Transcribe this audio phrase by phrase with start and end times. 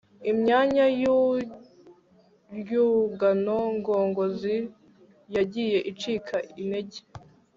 [0.31, 4.55] Imyanya yurwungano ngogozi
[5.35, 6.99] yagiye icika intege